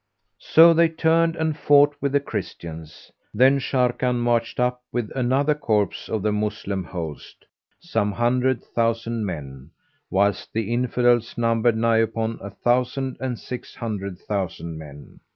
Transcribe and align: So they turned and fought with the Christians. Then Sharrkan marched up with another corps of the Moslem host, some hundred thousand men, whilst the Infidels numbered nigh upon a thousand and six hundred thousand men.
So 0.39 0.73
they 0.73 0.89
turned 0.89 1.35
and 1.35 1.55
fought 1.55 1.93
with 2.01 2.13
the 2.13 2.19
Christians. 2.19 3.11
Then 3.35 3.59
Sharrkan 3.59 4.15
marched 4.15 4.59
up 4.59 4.81
with 4.91 5.11
another 5.15 5.53
corps 5.53 6.09
of 6.09 6.23
the 6.23 6.31
Moslem 6.31 6.83
host, 6.85 7.45
some 7.79 8.13
hundred 8.13 8.63
thousand 8.63 9.27
men, 9.27 9.69
whilst 10.09 10.53
the 10.53 10.73
Infidels 10.73 11.37
numbered 11.37 11.77
nigh 11.77 11.97
upon 11.97 12.39
a 12.41 12.49
thousand 12.49 13.17
and 13.19 13.37
six 13.37 13.75
hundred 13.75 14.17
thousand 14.17 14.79
men. 14.79 15.19